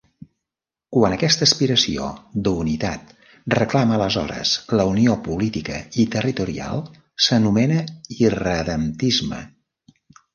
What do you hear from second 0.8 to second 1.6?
Quan aquesta